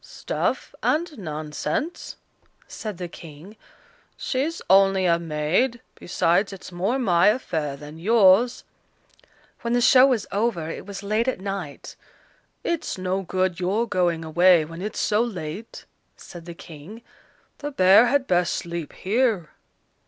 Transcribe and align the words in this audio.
"Stuff 0.03 0.73
and 0.81 1.15
nonsense," 1.19 2.15
said 2.67 2.97
the 2.97 3.07
King; 3.07 3.55
"she's 4.17 4.59
only 4.67 5.05
a 5.05 5.19
maid, 5.19 5.79
besides 5.93 6.51
it's 6.51 6.71
more 6.71 6.97
my 6.97 7.27
affair 7.27 7.77
than 7.77 7.99
yours." 7.99 8.63
When 9.61 9.73
the 9.73 9.79
show 9.81 10.07
was 10.07 10.25
over, 10.31 10.67
it 10.71 10.87
was 10.87 11.03
late 11.03 11.27
at 11.27 11.39
night. 11.39 11.95
"It's 12.63 12.97
no 12.97 13.21
good 13.21 13.59
your 13.59 13.87
going 13.87 14.25
away, 14.25 14.65
when 14.65 14.81
it's 14.81 14.99
so 14.99 15.21
late," 15.21 15.85
said 16.17 16.45
the 16.45 16.55
King. 16.55 17.03
"The 17.59 17.69
bear 17.69 18.07
had 18.07 18.25
best 18.25 18.55
sleep 18.55 18.93
here." 18.93 19.51